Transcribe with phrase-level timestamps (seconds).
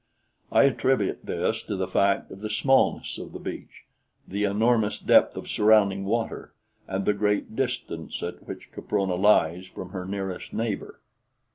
[0.51, 3.85] I attribute this to the fact of the smallness of the beach,
[4.27, 6.53] the enormous depth of surrounding water
[6.87, 11.01] and the great distance at which Caprona lies from her nearest neighbor.